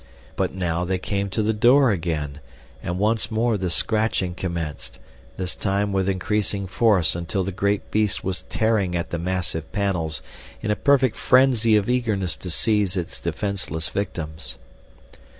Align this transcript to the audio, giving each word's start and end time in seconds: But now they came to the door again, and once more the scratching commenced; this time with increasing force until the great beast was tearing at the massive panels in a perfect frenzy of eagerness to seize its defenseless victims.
But 0.35 0.55
now 0.55 0.83
they 0.83 0.97
came 0.97 1.29
to 1.29 1.43
the 1.43 1.53
door 1.53 1.91
again, 1.91 2.39
and 2.81 2.97
once 2.97 3.29
more 3.29 3.55
the 3.55 3.69
scratching 3.69 4.33
commenced; 4.33 4.97
this 5.37 5.53
time 5.53 5.93
with 5.93 6.09
increasing 6.09 6.65
force 6.65 7.15
until 7.15 7.43
the 7.43 7.51
great 7.51 7.91
beast 7.91 8.23
was 8.23 8.41
tearing 8.49 8.95
at 8.95 9.11
the 9.11 9.19
massive 9.19 9.71
panels 9.71 10.23
in 10.59 10.71
a 10.71 10.75
perfect 10.75 11.17
frenzy 11.17 11.75
of 11.77 11.87
eagerness 11.87 12.35
to 12.37 12.49
seize 12.49 12.97
its 12.97 13.19
defenseless 13.19 13.89
victims. 13.89 14.57